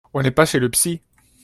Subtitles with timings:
[0.15, 0.99] On n’est pas chez le psy